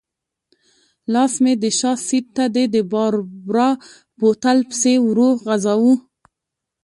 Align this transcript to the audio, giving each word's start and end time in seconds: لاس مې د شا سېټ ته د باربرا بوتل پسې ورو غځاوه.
لاس 1.13 1.33
مې 1.43 1.53
د 1.63 1.65
شا 1.79 1.91
سېټ 2.07 2.25
ته 2.35 2.43
د 2.73 2.75
باربرا 2.91 3.69
بوتل 4.19 4.57
پسې 4.69 4.93
ورو 5.07 5.29
غځاوه. 5.43 5.93